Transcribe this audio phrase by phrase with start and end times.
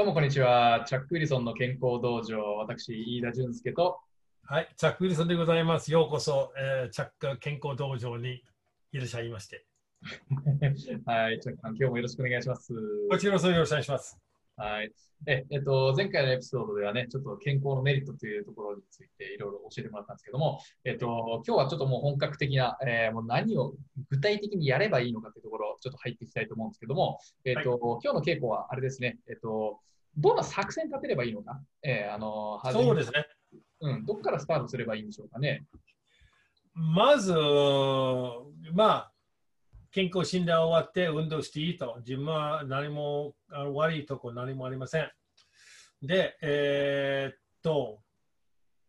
[0.00, 0.82] どうもこんにちは。
[0.86, 4.00] チャック・ウィリソンの健康道場、私、飯田俊介と。
[4.44, 5.92] はい、チャック・ウィリソンでございます。
[5.92, 8.42] ようこそ、えーチャック健康道場に
[8.92, 9.66] いらっしゃいまして。
[11.04, 12.72] はい、チャックさん、今日もよろしくお願いします。
[13.10, 14.18] こちらこそよろしくお願いします。
[14.60, 14.92] はい。
[15.26, 23.72] え、えっと、前回のエピソードではね、ちょっと健康のメリットというところについていろいろ教えてもらったんですけども、えっと、今日はちょっともう本格的な、えーもう何を
[24.10, 29.80] 具体的にやればいいのかというところ、ちょっと入っていきたいと思うんですけども、えっと、今日の稽古はあれですね、えっと、
[30.18, 33.26] どんな作戦立てればいいのか、えーあの、そうですね。
[33.80, 35.64] うん、どこからスタートすればいいんでしょうかね。
[36.74, 37.32] まず、
[38.74, 39.09] まあ、
[39.92, 41.96] 健康診断終わって運動していいと。
[42.06, 45.10] 自分は何もあの悪いとこ何もありません。
[46.02, 48.00] で、えーっと、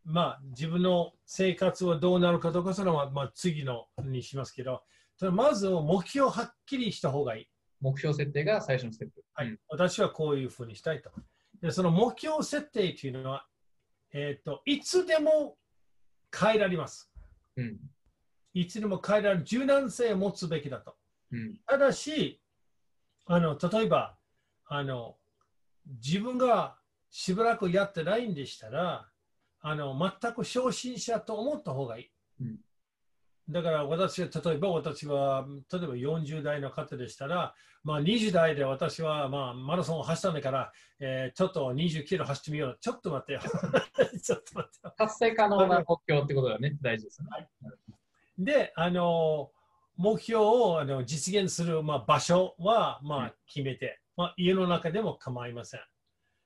[0.03, 4.83] まあ、自分の生活はどうなるかどうか、それは、まあ、次のにしますけど、
[5.19, 7.47] ただまず目標をはっきりした方がいい。
[7.79, 9.23] 目標設定が最初のステップ。
[9.33, 11.11] はい、私はこういうふうにしたいと。
[11.61, 13.45] でその目標設定というのは、
[14.13, 15.58] えー、といつでも
[16.36, 17.11] 変えられます。
[17.58, 17.80] うん。
[18.53, 20.95] いつでも変えられる柔軟性を持つべきだと。
[21.31, 21.57] うん。
[21.66, 22.41] ただし、
[23.25, 24.17] あの例えば
[24.66, 25.17] あの、
[25.85, 26.77] 自分が
[27.09, 29.08] しばらくやってないんでしたら、
[29.59, 32.11] あの全く初心者と思った方がいい。
[32.41, 32.59] うん
[33.49, 42.77] だから私は、例えば私は、例えば40代の方でしたら、まあ、20代で私は、まあ、マラソンを走ったんだから、えーちょっと20キロ走ってみよう。
[42.80, 43.41] ちょっと待ってよ。
[44.21, 44.93] ちょっと待ってよ。
[44.97, 46.77] 達成可能な目標ってことだよね。
[46.81, 47.30] 大事ですね。
[48.44, 49.52] で、あの、
[49.97, 55.81] 目標をあの実現する、まあ、場所は、まうんあ、決めて、まあ、家の中でも構いません。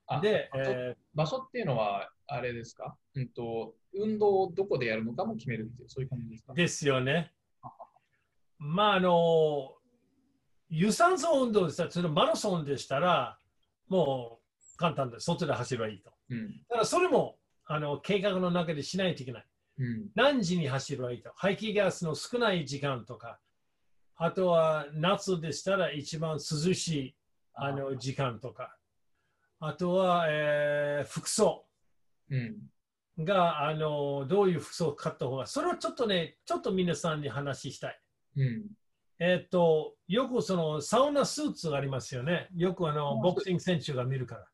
[0.07, 6.53] あで、場所え場所っていうのは、あれですか、うんと、運動をどこでやるのかも決めるっていう、そういう感じですか？
[6.53, 7.31] ーですよね。
[8.57, 9.75] まあ、あの、
[10.69, 13.37] 有酸素運動でしたら、そのマラソンでしたら、
[13.87, 14.39] も
[14.73, 15.25] う簡単です。
[15.25, 16.11] 外で走ればいいと。
[16.29, 16.47] うん。
[16.67, 19.45] だからそれもあの計画の中でしないといけない。
[19.77, 20.09] うん。
[20.15, 21.31] 何時に走ればいいと。
[21.35, 23.39] 排気ガスの少ない時間とか、
[24.15, 27.15] あとは夏でしたら一番涼しい
[27.53, 28.77] あの時間とか、
[29.59, 31.65] あとは、えー服装
[32.29, 32.55] うん。
[33.23, 37.99] があのどういう服装を買った方が、それはちょっとね、ちょっと皆さんに話したい。
[38.37, 38.63] うん。
[39.19, 42.49] えっと、よくそのサウナスーツがありますよね。
[42.55, 44.45] よくあのうんボクシング選手が見るから。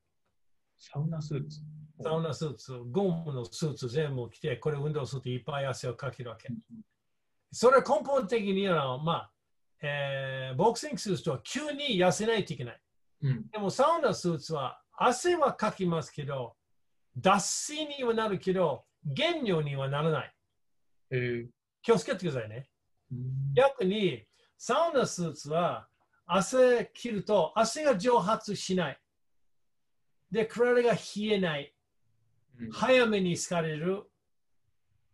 [0.78, 1.59] サウナスーツ？
[2.04, 6.50] サウナスーツ、ゴムのスーツ全部着て、これ運動するといっぱい汗をかけるわけ。
[7.52, 9.32] それは根本的には、まあ、
[9.82, 12.82] えーボクシングスーツとは急に痩せないといけない。
[13.24, 13.50] うん。
[13.50, 16.56] でもサウナスーツは汗はかきますけど、
[17.18, 18.84] 脱水にはなるけど、
[19.16, 20.36] 原尿にはならない。
[21.12, 21.48] えー
[21.84, 22.70] 気をつけてくださいね。
[23.12, 24.24] うん逆に、
[24.58, 25.88] サウナスーツは
[26.26, 29.00] 汗切ると汗が蒸発しない。
[30.30, 31.76] で、体が冷えない。
[32.60, 34.04] うん早めに疲れる。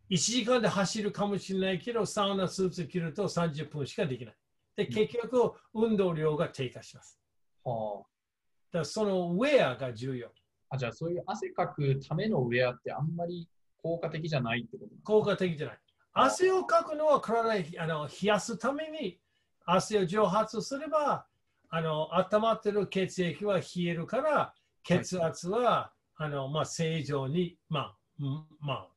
[0.09, 4.35] 1時間で走るかもしれないけど、サウナスーツ着ると30分しかできない。
[4.75, 7.19] で、うん結局、運動量が低下します。
[7.63, 8.03] は
[8.71, 10.27] だからそのウェアが重要。
[10.69, 13.49] ああ、じゃあそういう汗かくためのウェアってあんまり
[13.81, 15.79] 効果的じゃないってこと効果的じゃない。
[16.13, 19.19] 汗をかくのは体をあの冷やすために
[19.65, 21.27] 汗を蒸発すれば
[21.69, 28.87] あの温まってる血液は冷えるから血圧は、あのまあ、正常に、まあうんまあ、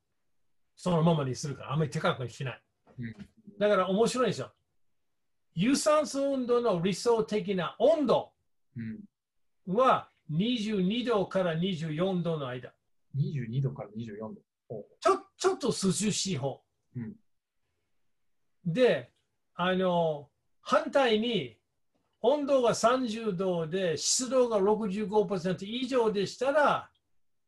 [0.75, 2.61] そのままにするからあんまり高くしない。
[2.99, 3.15] うん
[3.59, 4.51] だから面白いですよ。
[5.53, 8.31] 有酸素運動の理想的な温度
[8.75, 9.75] うん。
[9.75, 12.73] は22度から24度の間。
[13.15, 14.41] 22度から24度。
[14.67, 16.61] ほちょちょっと涼しい方。
[16.95, 17.13] うん
[18.65, 19.11] で、
[19.55, 20.29] あの、
[20.61, 21.57] 反対に
[22.21, 26.90] 温度が30度で湿度が65%以上でしたら、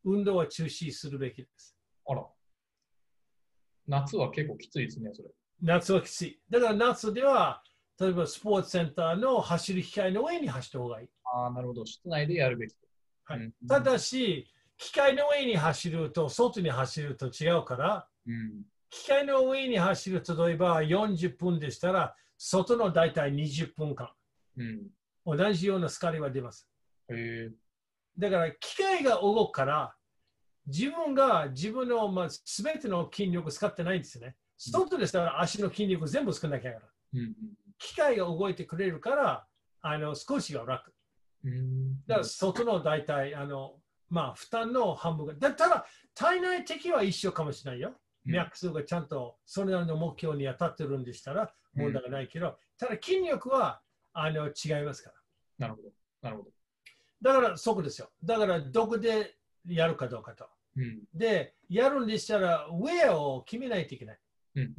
[0.05, 1.75] 運動は中止するべきです。
[2.07, 2.25] うあら。
[3.87, 5.29] 夏は結構きついですね、それ。
[5.61, 6.41] 夏はきつい。
[6.49, 7.61] だから夏では、
[7.99, 11.07] 例えばスポーツセンターの走る機械の上に走った方がいい。
[11.25, 11.85] ああ、なるほど。
[11.85, 12.87] 室内でやるべきと。
[13.25, 18.63] はいうんただし、機械の上に走ると外に走ると違うから、うん。
[18.89, 24.11] 機械の上に走る例えば40分でしたら、外の大体20分間、
[24.57, 24.89] うん。
[25.25, 26.67] 同じような疲れは出ます。
[28.17, 29.95] だから機械が動くから、
[30.67, 34.35] 自分が自分の、まあ、全ての筋力使ってないんですよね。
[34.57, 36.79] 外でしたら足の筋力全部少なきゃいけ
[37.19, 37.35] ない。
[37.77, 39.47] 機械が動いてくれるから、
[39.81, 40.93] あの少しは楽。
[41.43, 41.95] うん。
[42.07, 43.75] だから外の大体、あの
[44.09, 45.33] まあ、負担の半分が。
[45.33, 47.93] だただ、体内的は一緒かもしれないよ。
[48.25, 53.81] 脈数がちゃんとそれなりの目標に当たってるんでしたら問題ないけど、ただ筋力は
[54.13, 55.11] あの違いますか
[55.59, 55.67] ら。
[55.67, 55.89] なるほど。
[56.21, 56.49] なるほど。
[57.21, 58.09] だからそこですよ。
[58.23, 59.35] だからどこで
[59.67, 60.47] やるかどうかと。
[60.75, 61.03] うん。
[61.13, 64.19] で、やるんでしたら、ウェアを決めないといけない。
[64.55, 64.73] うん。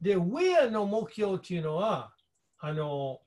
[0.00, 2.14] で、ウェアの目標っていうのは、
[2.58, 3.20] あの、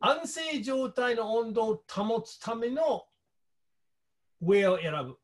[0.00, 3.06] 安静状態の温度を保つための
[4.40, 5.18] ウェアを選ぶ。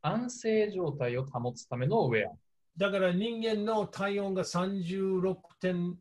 [0.00, 2.32] 安静状態を保つためのウェア。
[2.76, 5.96] だから人間の体温が36.8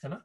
[0.00, 0.24] かな？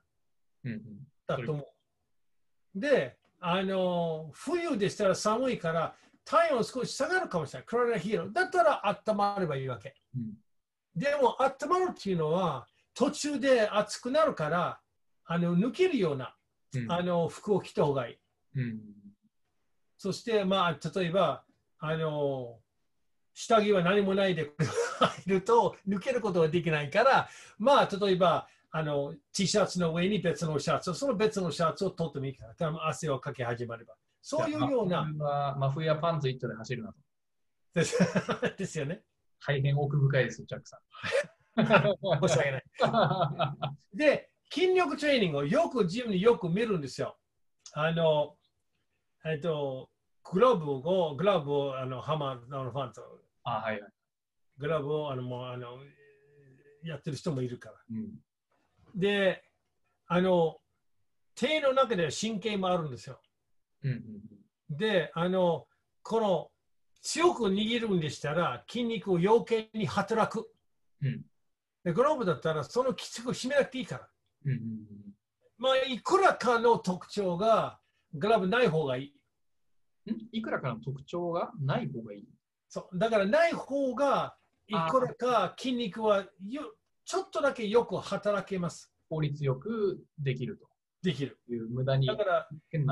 [0.66, 1.08] うんうん。
[1.26, 2.80] だと思う。
[2.80, 7.66] で、あの、冬でしたら寒いから体温少し下がるかもしれない。
[7.66, 8.32] クララヒーロー。
[8.32, 9.96] だったら温まればいいわけ。
[10.16, 10.34] うん
[10.96, 14.80] でも温まるっていうのは途中で暑くなるから
[15.26, 16.36] あの抜けるような
[16.76, 18.60] うんあの服を着た方がいい。
[18.60, 18.80] うん。
[19.98, 21.44] そして、まあ、例えば、
[21.80, 22.60] あの、
[23.34, 24.52] 下着は何もないで
[25.00, 33.94] 入ると抜けることができないから、まあ、例えば、あの、T シャツの上に別のシャツ、その別のシャツを取ってもいいから、多分汗をかき始まれば。
[34.20, 36.98] そういうような、真冬は真冬はパンツ一丁で走るなと。
[38.58, 39.04] ですよね。
[39.46, 40.80] 大変奥深いです、ジャックさん。
[42.28, 42.64] 申し訳ない。
[43.96, 47.16] で、筋力トレーニングをよくジムによく見るんですよ。
[47.74, 48.36] あの、
[49.24, 49.92] えっと、
[50.24, 53.92] グローブを、グローブをあのハマーのファンと、あ、はいはい。
[54.58, 55.78] グローブをあのもうあの
[56.84, 57.76] やってる人もいるから。
[57.92, 58.20] うん。
[58.94, 59.44] で、
[60.08, 60.58] あの、
[61.36, 63.22] 手の中では神経もあるんですよ。
[63.84, 64.00] うんうん
[64.70, 65.68] で、あの、
[66.02, 66.52] この
[67.02, 70.50] 強く握るんでしたら筋肉を余計に働く。
[71.02, 71.22] うん
[71.84, 74.10] で、グローブだったらそのきつく締めなくていいから。
[74.46, 74.88] うんうんうん
[75.58, 77.80] まあ、いくらかの特徴が
[78.14, 79.14] グラブない方がい
[80.06, 80.10] い。
[80.32, 82.28] いくらかの特徴がない方がいい？
[82.70, 84.36] そうだからない方が
[84.68, 86.74] いくらか筋肉はよ
[87.06, 88.92] ちょっとだけよく働けます。
[89.10, 90.60] 効率よくできる
[91.04, 91.38] できる。
[91.46, 92.48] という無駄にだから。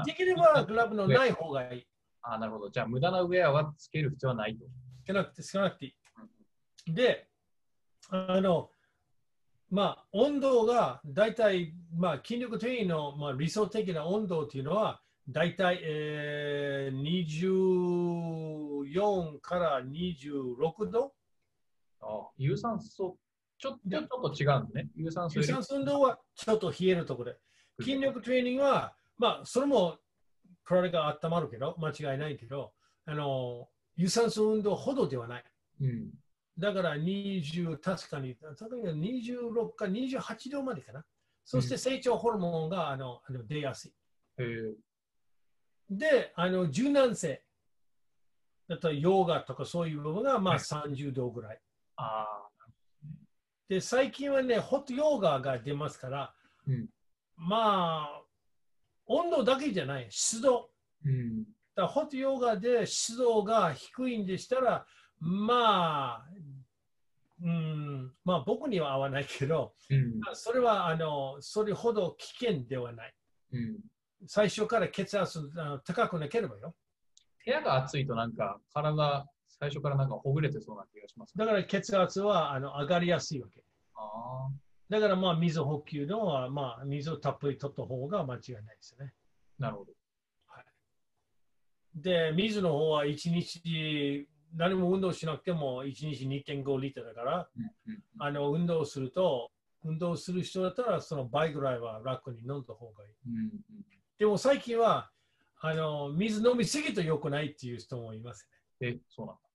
[0.05, 1.87] できればグラブのない方がいい。
[2.21, 2.69] あ、なるほど。
[2.69, 4.65] じゃあ無駄なウェアはつける必要はないと。
[5.07, 5.95] 少なくて少なくてい
[6.87, 6.93] い。
[6.93, 7.27] で、
[8.09, 8.69] あの、
[9.69, 17.01] まあ、温度が大体、まあ、筋力トレーニングの、まあ、理想的な温度というのは、大体、えー、
[18.83, 21.13] 24から26度。
[22.01, 23.17] あ有酸素、
[23.61, 24.89] ちょちょっと違うんね。
[24.95, 27.37] 有酸素有酸素運動はちょっと冷えるところで。
[27.79, 29.99] 筋力トレーニングは、まあ、それも
[30.63, 32.73] 体が温まるけど、間違いないけど、
[33.05, 35.43] あの、有酸素運動ほどではない。
[35.81, 36.09] うん。
[36.57, 41.05] だから20、確かに、例えば26か28度までかな。
[41.45, 43.93] そして成長ホルモンがあのあの出やすい。
[44.39, 47.43] えー、で、あの柔軟性。
[48.67, 51.59] だったらヨガとかそういう部分がまあはい30度ぐらい。
[51.97, 52.47] あ
[53.71, 56.33] で、最近はね、ホットヨガが出ますから、
[56.68, 56.88] うん
[57.38, 58.21] まあ、
[59.06, 60.69] 温度だけじゃない、湿度。
[61.06, 61.45] ーうん。
[61.73, 64.85] だホットヨガで湿度が低いんでしたら、
[65.21, 66.25] まあ、
[67.41, 70.19] うん、まあ僕には合わないけど、うん。
[70.33, 73.13] それはあのそれほど危険ではない。
[73.53, 73.77] うん。
[74.27, 75.50] 最初から血圧
[75.85, 76.75] 高くなければよ。
[77.45, 79.25] 部屋が暑いとなんか体、
[79.61, 81.37] 最初からなんかほぐれてそうな気がします。
[81.37, 83.63] だから血圧はあの上がりやすいわけ。
[83.93, 84.49] ああ、
[84.89, 89.13] だからまあ水補給のは、まあ、水をたっぷり取った方が間違いないですよね。
[89.59, 89.91] なるほど。
[91.93, 99.51] で、水の方は1日何も運動しなくても1日2.5リットルだから、うんうんあの運動すると、
[99.83, 103.11] 運動する人だったらその倍ぐらいは楽に飲んだ方がいい。
[103.27, 103.49] うん
[104.18, 105.09] でも最近は
[105.59, 108.47] あの水飲みすぎと良くないっていう人もいます
[108.81, 108.89] ね。
[108.89, 108.95] うん。
[108.95, 109.50] え、そうなんだ。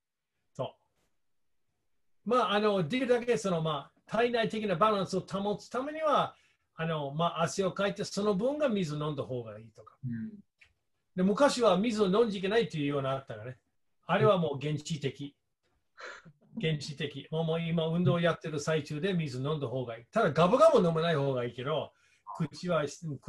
[2.27, 6.35] まあ、あの、できるだけその、まあ、体内的なバランスを保つためには、
[6.75, 9.97] あの、まあ、汗をかいて、その分が水を飲んだ方がいいとか。
[10.05, 10.31] うん。
[11.15, 13.59] で、昔は水を飲んじゃいけないっていうようなあったからね。
[14.07, 15.35] あれはもう現地的。
[16.59, 17.29] 現地的。
[17.31, 20.05] もう今、運動をやってる最中で水飲んだ方がいい。
[20.07, 21.93] ただ、ガブガブ飲まない方がいいけど、
[22.37, 22.85] 口は、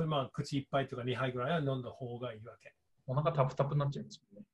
[0.08, 2.74] まあ、口いっぱいとか2杯ぐらいは飲んだ方がいいわけ。
[3.06, 4.48] お腹タプタプになっちゃいますもんね。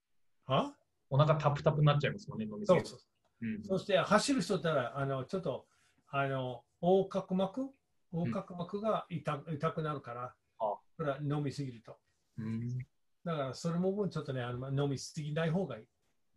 [0.46, 0.74] は？
[1.10, 3.00] お腹タプタプになっちゃいますもんね、飲みすぎそうそう。
[3.44, 5.66] うんそして走る人だったら、あのちょっと
[6.10, 7.70] あの横隔膜？
[8.14, 11.98] 横隔膜が痛,、痛くなるから、あそれは飲みすぎると。
[12.38, 12.78] うん。
[13.26, 15.86] だからそれもちょっとね、あの飲みすぎない方がいい。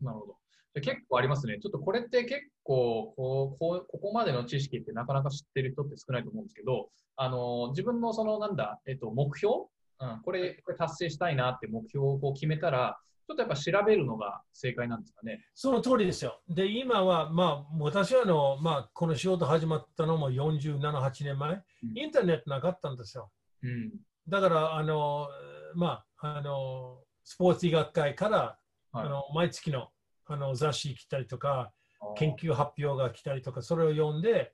[0.04, 0.36] なるほど。
[0.80, 1.58] 結構ありますね。
[1.60, 9.54] ちょっとこれって結構こうこう、ここまでの知識ってなかなか知ってる人って少ないと思うんですけど、あの自分のそのなんだ、えっと、目標、
[10.00, 15.44] うん、これこれ達成したいなって目標をこう決めたら、ちょっとやっぱ調べるのが正解なんですかね。
[15.54, 16.40] その通りですよ。
[16.48, 23.30] で、今は、まあ、私はあの、まあ、この仕事始まったのも47、8年前う、んインターネットなかったんですよ。
[23.62, 23.92] うん。
[24.28, 25.28] だから、あの、
[25.74, 28.58] まあ、あのスポーツ医学会から、
[28.92, 29.88] はいあの毎月の
[30.24, 31.72] あの雑誌来たりとか、
[32.16, 34.52] 研究発表が来たりとか、それを読んで、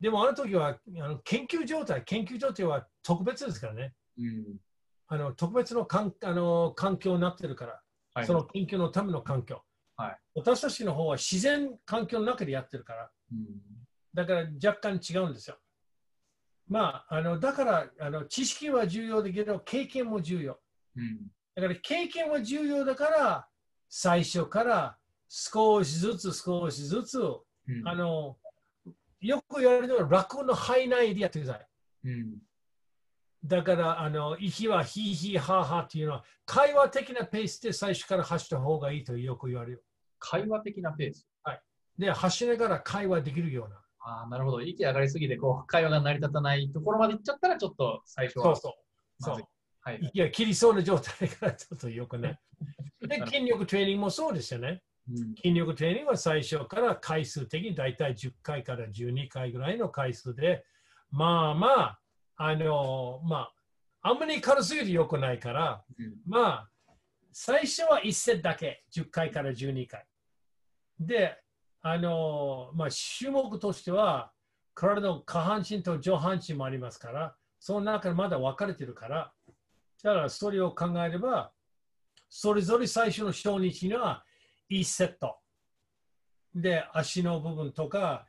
[0.00, 3.94] でもあの時はあの研究状態、研究状態は特別ですからね。
[4.18, 4.44] うん。
[5.08, 7.81] あの特別の環あの環境になってるから、
[8.14, 8.26] はい。
[8.26, 9.62] その研究のための環境。
[9.96, 13.46] はい私たちの方は自然環境の中でやってるから、うん。
[14.14, 15.56] だから若干違うんですよ。
[16.68, 20.58] まあ、あのだからあの知識は重要だけど、経験も重要。
[20.96, 21.26] うん。
[21.54, 23.48] だから経験は重要だから、
[23.88, 24.96] 最初から
[25.28, 27.86] 少しずつ少しずつ、うん。
[27.86, 28.36] あの
[29.20, 31.66] よく言われるのは楽の範囲内でやってください。
[32.04, 32.38] うん。
[33.44, 39.84] だから、あの息はヒーヒーハーハーっていうのは、会話的なペースで最初から走った方がいいとよく言われる。
[40.18, 41.26] 会話的なペース？
[41.98, 43.76] で、走りながら会話できるような。
[44.04, 44.62] ああ、なるほど。
[44.62, 48.44] 息上がりすぎて、こう、会話が成り立たないところまで行っちゃったら、ちょっと最初は。
[48.44, 49.36] そうそう。
[49.36, 49.44] そう。
[49.82, 50.00] はい。
[50.02, 52.40] 息が切りそうな状態からちょっとよくね。
[53.02, 54.82] で、筋力トレーニングもそうですよね。
[55.08, 55.34] うん。
[55.34, 60.64] 筋力トレーニングは最初から回数的に大体10回から12回ぐらいの回数で、
[61.10, 62.00] まあまあ、
[62.36, 63.36] あの、ま
[64.02, 66.68] あ、あんまり軽すぎて良くないから、うんまあ、
[67.32, 70.06] 最初は1セットだけ、10回から12回。
[70.98, 71.38] で、
[71.80, 74.32] あの、まあ、種目としては、
[74.74, 79.32] 体の下半身と上半身もありますから、その中でまだ分かれてるから、
[80.02, 81.52] だからそれを考えれば、
[82.28, 84.24] それぞれ最初の初日には
[84.70, 85.36] 1セット。
[86.54, 88.26] で、足の部分とか、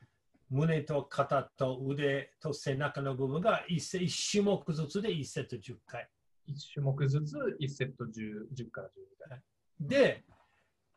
[0.53, 6.07] 胸と肩と腕と背中の部分が 1, 1種目ずつで1セット10回。
[6.47, 8.09] 1種目ずつ1セット 10,
[8.55, 8.91] 10から12
[9.29, 9.41] 回。
[9.79, 10.23] で、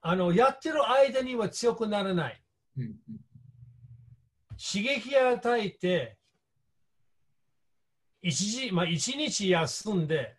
[0.02, 2.42] あのやってる間には強くならない。
[2.76, 2.92] うんうん
[4.58, 6.16] 刺激を与えて、
[8.22, 10.34] 一時、まあ、1日休んで、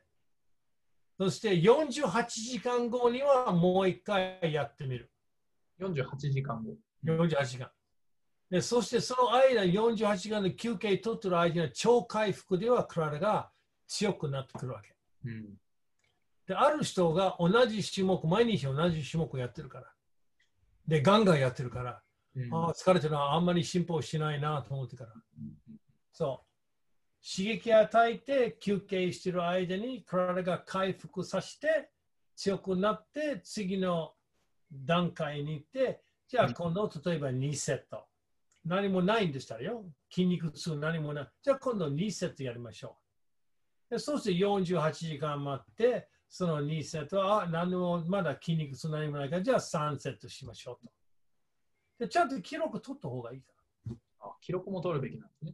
[1.19, 5.12] そして48時間後にはもう一回やってみる。
[5.79, 6.75] 48時間後。
[7.05, 7.69] 48時間。
[8.50, 13.51] でそしてその間、48時間の休憩取ってる間には超回復では体が
[13.88, 14.96] 強くなってくるわけ。
[15.25, 15.58] うん。
[16.48, 19.88] で、ある人が同じ種目、毎日同じ種目やってるから。
[20.88, 22.01] で、ガンガンやってるから、
[22.36, 25.12] うんああ、疲れてるな、あんまり進歩しないなと思ってから。
[25.13, 25.77] うん
[26.13, 26.48] そう。
[27.22, 31.89] 刺激を与えて休憩している間に体が回復させて
[32.36, 34.13] 強くなって次の
[34.72, 38.06] 段階に行ってじゃあ今度例えば2セット。
[38.67, 39.86] 何もないんでしたらよ。
[40.09, 41.29] 筋肉痛何もない。
[41.41, 42.97] じゃあ今度2セットやりましょ
[43.89, 43.93] う。
[43.95, 50.91] でそして48時間待ってその2セットはあ何もまだ筋肉痛何もないからじゃあ3セットしましょうと。
[52.00, 53.53] でちゃんと記録取った方がいいか
[53.88, 53.95] ら。
[54.19, 55.53] あ記録も取るべきなんですね。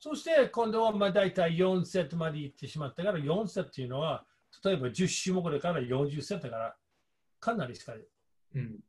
[0.00, 4.26] そして今度はまあ大体4セットまで行ってしまったから、4セットというのは、
[4.64, 6.76] 例えば10種目だから40セットだから、
[7.40, 8.10] かなり疲れる。
[8.56, 8.80] うん。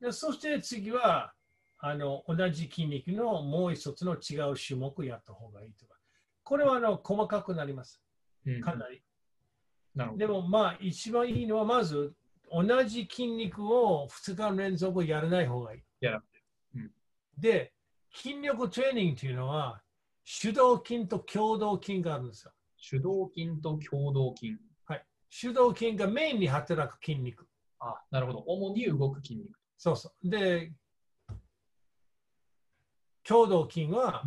[0.00, 1.32] でそして次は
[1.86, 5.96] あの、同じ筋肉のもう一つの違う種目やった方がいいとか。
[6.42, 8.02] これはあの細かくなります。
[8.46, 9.02] うんかなり。
[9.94, 10.18] なるほど。
[10.18, 12.14] でもまあ一番いいのはまず
[12.50, 15.82] 同じ筋肉を2日連続やらない方がいい。
[16.00, 16.22] やら
[16.74, 16.90] うん
[17.36, 17.74] で、
[18.14, 19.82] 筋力トレーニングというのは
[20.42, 22.52] 手動筋と共同筋があるんですよ。
[22.90, 24.56] 手動筋と共同筋。
[25.38, 27.46] 手動筋がメインに働く筋肉。
[27.78, 28.38] あ、なるほど。
[28.38, 29.50] 主に動く筋肉。
[29.76, 30.30] そうそう。
[30.30, 30.72] で、
[33.26, 34.22] 共同筋は。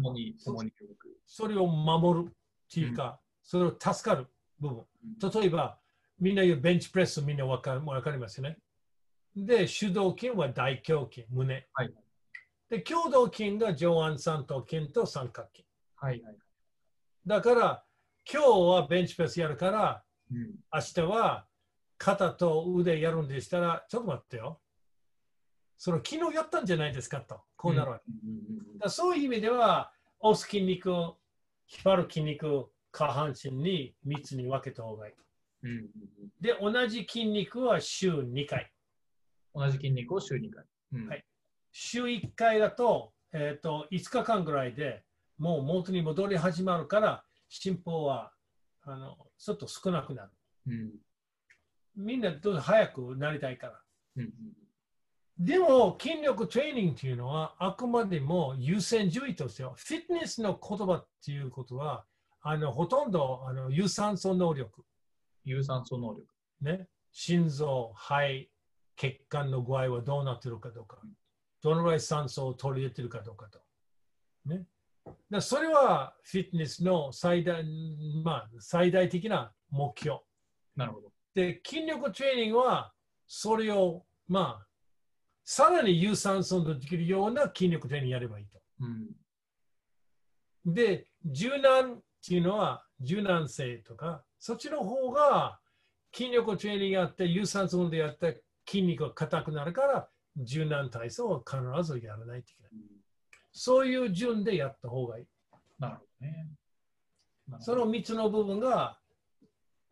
[1.25, 2.33] それを守るっ
[2.71, 4.27] ていうか、それを助かる
[4.59, 4.85] 部分。
[5.41, 5.79] 例えば、
[6.19, 8.57] みんな言うベンチプレスみんなわかわかりますよね。
[9.35, 11.67] で、手動筋は大胸筋、胸。
[11.73, 11.93] はい
[12.69, 15.65] で、共同筋が上腕三頭筋と三角筋。
[15.95, 16.37] はいはい。
[17.25, 17.83] だから、
[18.29, 20.55] 今日はベンチプレスやるから、うん。
[20.73, 21.45] 明日は
[21.97, 24.59] 肩と腕やるんでしたら、ちょっと待ってよ。
[25.77, 27.41] その昨日やったんじゃないですかと。
[27.55, 28.05] こうなるわけ。
[28.79, 31.15] だそういう意味では、押す筋肉、引っ
[31.83, 35.13] 張る筋肉、下半身に3つに分けた方がいい。
[36.41, 38.71] で、同じ筋肉は週2回。
[39.53, 40.65] 同じ筋肉を週2回。
[40.93, 41.25] うんはい
[41.79, 45.03] 週1回だと,、えー、と5日間ぐらいで
[45.37, 48.31] もう元に戻り始まるから、進歩は
[48.81, 50.31] あのちょっと少なくなる。
[50.67, 50.91] うん
[51.95, 53.81] みんなどうぞ早くなりたいから。
[54.15, 54.31] うんうん
[55.39, 62.05] でも、筋力トレーニングというのはあくまでも優先順位としては、フィットネスの言葉っていうことは、
[62.41, 64.83] あのほとんどあの有酸素能力、
[65.43, 66.25] 有酸素能力。
[66.61, 68.49] ね、心臓、肺、
[68.95, 70.97] 血管の具合はどうなってるかどうか、
[71.61, 73.59] どのぐらい酸素を取り入れてるかどうかと。
[74.45, 74.65] ね、
[75.29, 77.63] だそれはフィットネスの最大,、
[78.23, 80.19] まあ、最大的な目標。
[80.75, 81.11] なるほど。
[81.33, 82.93] で、筋力トレーニングは、
[83.27, 84.66] それを、まあ、
[85.49, 88.59] さらに有酸素運動できるような筋力トレーニングやればいいと。
[88.81, 90.73] うん。
[90.73, 95.61] で、柔軟っていうのは、柔軟性とか、そっちの方が
[96.13, 102.71] 筋力トレーニングやって、有酸素運動やって筋肉が硬くなるから、柔軟体操を必ずやらないといけない。
[103.53, 105.25] そういう順でやった方がいい。
[105.79, 106.49] なるほどね。
[107.61, 108.99] そどの3つの部分が、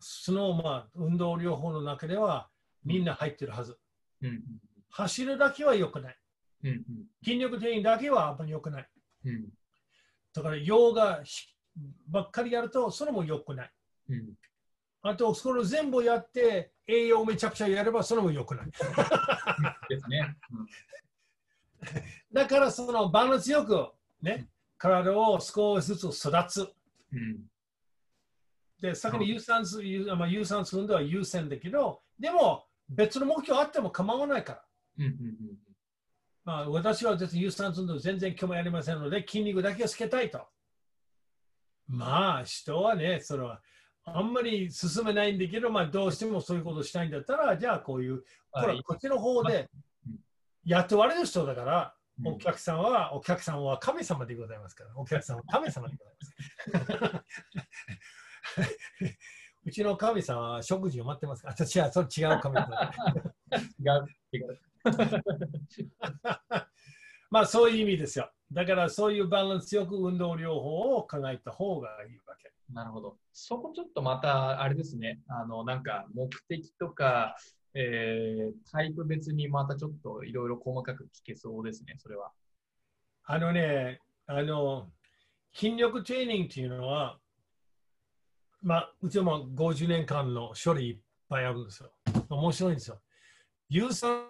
[0.01, 2.49] そのまあ運動療法の中では
[2.83, 3.79] みんな入ってるはず。
[4.21, 4.43] うん
[4.89, 6.17] 走るだけは良くない。
[6.63, 6.83] うんうん
[7.23, 8.89] 筋力トレーニングだけはあんまり良くない。
[9.25, 9.49] うんうん
[10.33, 11.23] だから、ヨガ
[12.09, 13.71] ばっかりやると、それも良くない。
[14.09, 14.33] うん
[15.01, 18.65] あと、それを全部やって、栄養めちゃくちゃやれば、それも良くない。
[19.87, 20.35] ですね。
[20.51, 20.67] うん
[22.33, 26.73] だから、そのバランスよく、ね、体を少しずつ育つ。
[27.11, 27.45] うん
[28.81, 34.64] で、先に有酸素、有まあ、有酸素運動は優先だけど、でも、別の目標あっても構わないから。
[34.97, 35.13] うんうん
[36.45, 40.45] まあ、私は有酸素運動全然興味ありませんので、筋肉だけをつけたいと。
[41.87, 43.61] まあ、人はね、それは
[44.05, 49.69] あんまり進めないんだけど、まあ、どうしてもそういうことをしたいんだったら、じゃあこういう、ほらはいこっちの方で
[50.07, 50.15] うん
[50.65, 57.25] 雇われる人だから、うんお客さんは、お客さんは神様でございますから、お客さんは神様でございます。
[59.65, 62.69] うちの神様は食事を待ってますから、私はそれ違う神様。
[63.81, 64.05] 違う。
[64.31, 64.59] 違う。
[67.31, 68.31] まあそういう意味ですよ。
[68.51, 72.53] だからそういうバランスよく運動療法を考えた方がいいわけ。
[72.71, 73.17] なるほど。
[73.31, 75.21] そこちょっとまた、あれですね。
[75.27, 77.35] あの、なんか、目的とか、
[77.73, 82.31] えータイプ別にまたちょっといろいろ細かく聞けそうですね、それは。
[83.25, 84.91] あのね、あの、
[85.53, 87.19] 筋力トレーニングっていうのは、
[88.61, 90.97] まあ、うちも50年間の処理いっ
[91.29, 91.91] ぱいあるんですよ。
[92.29, 93.01] 面白いんですよ。
[93.69, 94.25] 有酸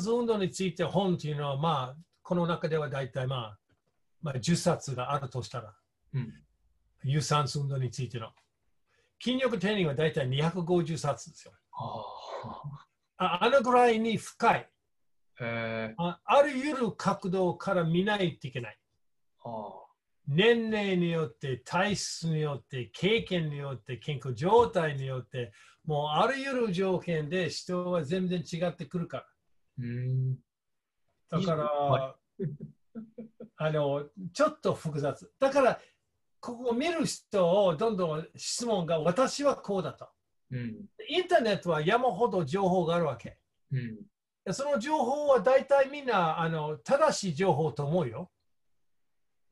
[0.00, 3.58] 素運動について本っていうのは、まあ、この中では大体、まあ、
[4.20, 5.74] まあ、10冊があるとしたら、
[6.14, 6.32] うん。
[7.04, 8.30] 有酸素運動についての。
[9.22, 11.52] 筋力トレーニングは大体250冊ですよ。
[11.72, 14.68] あああのぐらいに深い
[15.40, 15.44] あ。
[15.44, 16.20] えあ。
[16.24, 18.78] あるゆる角度から見ないといけない。
[20.26, 25.52] 年齢によって、体質によって、経験によって、健康状態によって、
[25.84, 29.26] もうあるゆる条件で人は全然違ってくるから。
[29.82, 30.38] ーうん。
[31.30, 32.16] だから、は
[33.56, 35.32] あの、ちょっと複雑。
[35.38, 35.80] だから、
[36.40, 40.08] ここを見る人をどんどん質問が私はこうだと。
[40.50, 40.86] うん。
[41.08, 43.38] インターネットは山ほど情報があるわけ。
[43.70, 43.96] うん。
[44.44, 48.30] でその情報は大体みんなあの正しい情報と思うよ。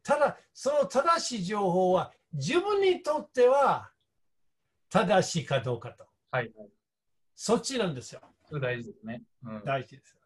[0.03, 3.93] ただ、その正しい情報は自分にとっては
[4.89, 6.07] 正しいかどうかと。
[6.33, 6.71] はいはい。
[7.37, 8.21] そっちなんですよ。
[8.61, 9.23] 大事ですね。
[9.45, 9.65] うん。
[9.65, 10.20] 大事です。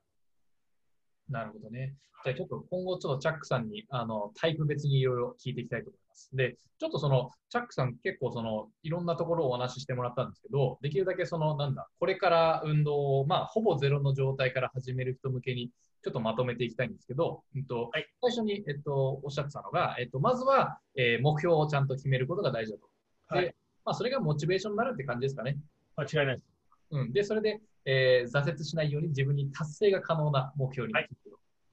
[1.29, 1.95] なるほどね。
[2.25, 6.31] じゃあちょっと今後ちょっとチャックさんにあのタイプ別にいろいろ聞いていきたいと思います。
[6.35, 15.71] で、ちょっとそのチャックさん結構そのいろんなところをお話ししてもらったんですけど、できるだけそのなんだ、これから運動をまあほぼゼロの状態から始める人向けに
[16.03, 22.89] ちょっとまとめていきたいんですけど、うんとはい最初に、えっと、おっしゃってたのが、えっと、まずは、えー目標をちゃんと決めることが大事だと。
[23.35, 25.59] で、はいまあ、それがモチベーションになるって感じですかね。
[25.97, 26.54] 間違いないです。
[26.99, 31.09] うん、で、それで、えー挫折しないように自分に達成が可能な目標にはい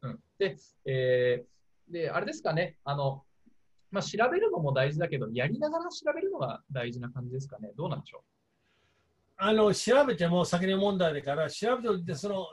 [0.04, 3.24] うん、で、えーで、あれですかね、あの、
[3.92, 7.72] まあ、調べるのも大事だけど、やりながら調べるのが大事な感じですかね。
[7.76, 8.24] どうなんでしょ
[9.38, 12.46] あの調べても先に問題だから、調べておいてその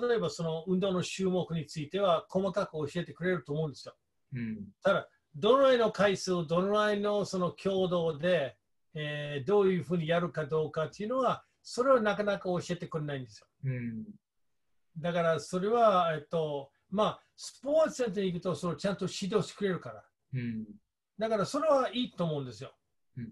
[0.00, 3.94] 例えばその運動の種目については細かく教えてくれると思うんですよ。
[4.34, 4.38] う。
[4.38, 4.58] うん。
[4.82, 8.56] ただ、どのぐらいの回数、どのぐらいのその強度で、
[8.94, 13.46] えーどういうふうにやるかどうかっていうのは、それはなかなか教えてくれないんですよ。
[13.64, 14.04] うん。
[14.98, 20.04] だから、それは、えっと、まあ、スポーツセンターに行くと、それをちゃんと指導してくれるから。
[20.34, 20.64] うん。
[21.18, 22.74] だから、それはいいと思うんですよ。
[23.16, 23.30] うん。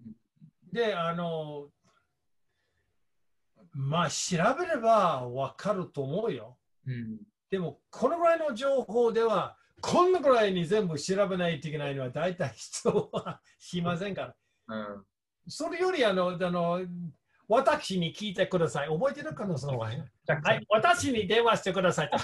[0.71, 1.69] で、あの、
[3.73, 6.57] まあ、調べればわかると思うよ。
[6.87, 7.19] うん。
[7.49, 14.35] でも、このぐらいの情報では、こんなぐらいに全部調べないといけないのは、大体人は しませんか
[14.67, 14.75] ら。
[14.75, 15.05] うん。
[15.47, 16.81] それよりあの、あの、
[17.51, 18.87] 私に聞いてください。
[18.87, 19.97] 覚えてるかな、その前。
[19.97, 22.11] はい、私に電話してください。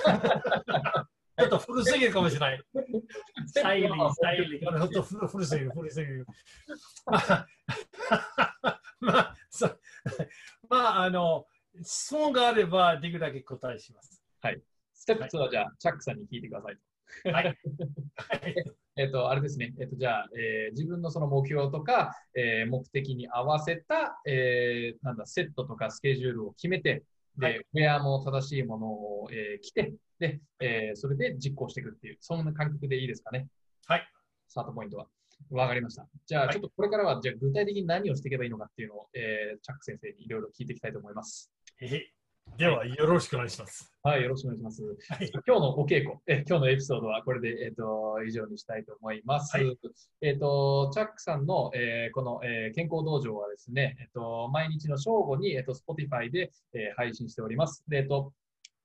[1.37, 2.63] ちょっと古すぎるかもしれない。
[3.45, 4.65] スタイリー、スタイリー。
[4.65, 6.25] これ本当古古すぎる、古すぎる。
[7.05, 7.47] まあ、
[9.01, 9.35] まあ、
[10.69, 11.45] あ、あの、
[11.83, 14.23] 質問があれば、できるだけ答えします。
[14.93, 16.77] ステップ2はじゃあ、チャックさんに聞いてください。
[17.33, 17.45] はい。
[17.45, 19.73] はいえっと、あれですね。
[19.79, 27.03] えっと、じゃあ、えー自分のその目標とか、えー目的に合わせた、えーなんだ、セットとかスケジュールを決めて、
[27.37, 33.47] で、はいウェアも正しいものを、えー着て、で、えーそれで実行していくっていう、そんな感覚でいいですかね。
[33.85, 34.09] はい。
[34.47, 35.07] スタートポイントは。
[35.51, 36.07] わかりました。
[36.25, 41.51] じゃあ、はいちょっとこれからは、じゃあ具体的に何をしていけばいいのかっていうのを、えーチャック先生にいろいろ聞いていきたいと思います。
[41.79, 42.11] へへ
[42.55, 43.91] では、よろしくお願いします。
[44.01, 44.83] はい、よろしくお願いします。
[45.09, 45.31] はい。
[45.45, 49.55] 今日のお稽古、え今日のエピソードはこれで、えっと以上にしたいと思います。
[49.55, 49.77] はい
[50.21, 57.83] えっとチャックさんの、えーこの、えー健康道場はですね、えっと毎日の正午に、えっと Spotify で、えー配信しております。
[57.87, 58.33] でえっと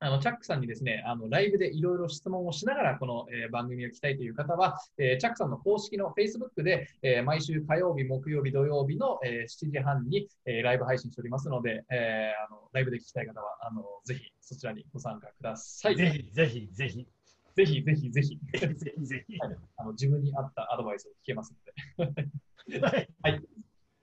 [0.05, 15.95] あのチャックさんにですね、あのライブでいろいろ質問をしながらこの、えー番組を聞きたいという方は、えーチャックさんの公式の Facebook で、えー毎週火曜日、木曜日、土曜日の、えー7時半に、えーライブ配信しておりますので、えーあのライブで聞きたい方はあのぜひそちらにご参加ください。
[15.95, 17.07] ぜひぜひぜひ。
[17.55, 19.37] ぜひぜひぜひ、ぜひぜひぜひ。
[19.39, 21.55] はいあの自分に合ったアドバイスを聞けます
[21.97, 22.79] ので。
[22.81, 23.41] はい。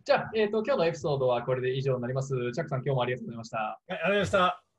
[0.03, 2.31] じゃあ、えーと、今日のエピソードはこれで以上になります。
[2.53, 3.59] チャックさん、今日もありがとうございました。
[3.59, 4.70] はい、ありがとうございました。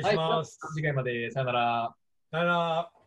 [0.00, 0.04] い。
[0.04, 0.58] 失礼します。
[0.74, 1.94] 次回までさよなら。
[2.30, 3.01] さよなら。